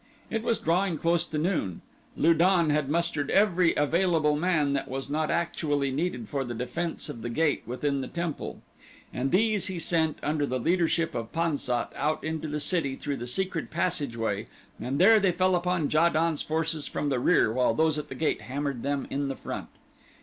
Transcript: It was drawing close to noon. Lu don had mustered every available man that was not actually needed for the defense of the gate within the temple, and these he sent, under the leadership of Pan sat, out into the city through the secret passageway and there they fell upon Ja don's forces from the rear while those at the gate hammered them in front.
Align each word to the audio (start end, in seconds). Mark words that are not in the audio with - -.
It 0.31 0.41
was 0.41 0.57
drawing 0.57 0.97
close 0.97 1.25
to 1.27 1.37
noon. 1.37 1.81
Lu 2.17 2.33
don 2.33 2.71
had 2.71 2.89
mustered 2.89 3.29
every 3.29 3.75
available 3.75 4.35
man 4.35 4.73
that 4.73 4.87
was 4.87 5.11
not 5.11 5.29
actually 5.29 5.91
needed 5.91 6.27
for 6.27 6.43
the 6.43 6.55
defense 6.55 7.07
of 7.07 7.21
the 7.21 7.29
gate 7.29 7.61
within 7.67 8.01
the 8.01 8.07
temple, 8.07 8.63
and 9.13 9.29
these 9.31 9.67
he 9.67 9.77
sent, 9.77 10.17
under 10.23 10.47
the 10.47 10.57
leadership 10.57 11.13
of 11.13 11.31
Pan 11.31 11.55
sat, 11.59 11.93
out 11.95 12.23
into 12.23 12.47
the 12.47 12.59
city 12.59 12.95
through 12.95 13.17
the 13.17 13.27
secret 13.27 13.69
passageway 13.69 14.47
and 14.79 14.97
there 14.97 15.19
they 15.19 15.31
fell 15.31 15.55
upon 15.55 15.87
Ja 15.91 16.09
don's 16.09 16.41
forces 16.41 16.87
from 16.87 17.09
the 17.09 17.19
rear 17.19 17.53
while 17.53 17.75
those 17.75 17.99
at 17.99 18.09
the 18.09 18.15
gate 18.15 18.41
hammered 18.41 18.81
them 18.81 19.05
in 19.11 19.29
front. 19.35 19.69